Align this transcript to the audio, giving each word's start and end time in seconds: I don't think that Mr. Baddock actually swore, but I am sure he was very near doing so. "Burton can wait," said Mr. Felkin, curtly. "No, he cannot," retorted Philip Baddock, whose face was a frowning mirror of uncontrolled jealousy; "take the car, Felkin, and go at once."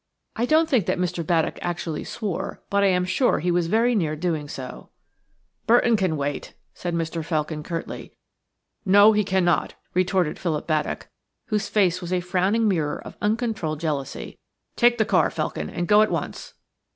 I 0.35 0.47
don't 0.47 0.67
think 0.67 0.87
that 0.87 0.97
Mr. 0.97 1.23
Baddock 1.23 1.59
actually 1.61 2.03
swore, 2.05 2.63
but 2.71 2.81
I 2.81 2.87
am 2.87 3.05
sure 3.05 3.37
he 3.37 3.51
was 3.51 3.67
very 3.67 3.93
near 3.93 4.15
doing 4.15 4.47
so. 4.49 4.89
"Burton 5.67 5.95
can 5.95 6.17
wait," 6.17 6.55
said 6.73 6.95
Mr. 6.95 7.23
Felkin, 7.23 7.61
curtly. 7.61 8.11
"No, 8.83 9.11
he 9.11 9.23
cannot," 9.23 9.75
retorted 9.93 10.39
Philip 10.39 10.65
Baddock, 10.65 11.07
whose 11.49 11.69
face 11.69 12.01
was 12.01 12.11
a 12.11 12.19
frowning 12.19 12.67
mirror 12.67 12.99
of 12.99 13.15
uncontrolled 13.21 13.79
jealousy; 13.79 14.39
"take 14.75 14.97
the 14.97 15.05
car, 15.05 15.29
Felkin, 15.29 15.69
and 15.69 15.87
go 15.87 16.01
at 16.01 16.09
once." 16.09 16.55